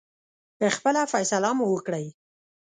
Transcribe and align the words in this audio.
خپله 0.75 1.01
فیصله 1.13 1.49
مو 1.57 1.65
وکړی. 1.69 2.05